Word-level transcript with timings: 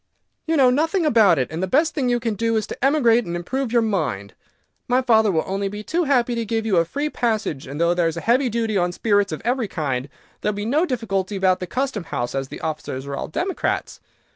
"You 0.47 0.57
know 0.57 0.71
nothing 0.71 1.05
about 1.05 1.37
it, 1.37 1.51
and 1.51 1.61
the 1.61 1.67
best 1.67 1.93
thing 1.93 2.09
you 2.09 2.19
can 2.19 2.33
do 2.33 2.55
is 2.57 2.65
to 2.65 2.83
emigrate 2.83 3.23
and 3.23 3.35
improve 3.35 3.71
your 3.71 3.83
mind. 3.83 4.33
My 4.87 5.03
father 5.03 5.31
will 5.31 5.43
be 5.43 5.47
only 5.47 5.83
too 5.83 6.05
happy 6.05 6.33
to 6.33 6.43
give 6.43 6.65
you 6.65 6.77
a 6.77 6.85
free 6.85 7.07
passage, 7.07 7.67
and 7.67 7.79
though 7.79 7.93
there 7.93 8.07
is 8.07 8.17
a 8.17 8.21
heavy 8.21 8.49
duty 8.49 8.75
on 8.79 8.93
spirits 8.93 9.31
of 9.31 9.43
every 9.45 9.67
kind, 9.67 10.09
there 10.41 10.51
will 10.51 10.55
be 10.57 10.65
no 10.65 10.87
difficulty 10.87 11.35
about 11.35 11.59
the 11.59 11.67
Custom 11.67 12.05
House, 12.05 12.33
as 12.33 12.47
the 12.47 12.61
officers 12.61 13.05
are 13.05 13.15
all 13.15 13.27
Democrats. 13.27 13.99